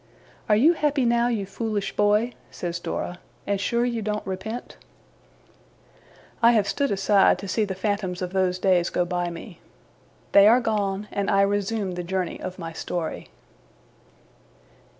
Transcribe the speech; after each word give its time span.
'Are 0.49 0.55
you 0.55 0.73
happy 0.73 1.05
now, 1.05 1.27
you 1.27 1.45
foolish 1.45 1.95
boy?' 1.95 2.33
says 2.49 2.79
Dora, 2.79 3.19
'and 3.45 3.61
sure 3.61 3.85
you 3.85 4.01
don't 4.01 4.25
repent?' 4.25 4.75
I 6.41 6.53
have 6.53 6.67
stood 6.67 6.89
aside 6.89 7.37
to 7.37 7.47
see 7.47 7.65
the 7.65 7.75
phantoms 7.75 8.23
of 8.23 8.33
those 8.33 8.57
days 8.57 8.89
go 8.89 9.05
by 9.05 9.29
me. 9.29 9.59
They 10.31 10.47
are 10.47 10.59
gone, 10.59 11.07
and 11.11 11.29
I 11.29 11.41
resume 11.41 11.91
the 11.91 12.03
journey 12.03 12.41
of 12.41 12.57
my 12.57 12.73
story. 12.73 13.29